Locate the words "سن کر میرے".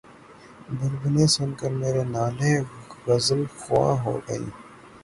1.35-2.03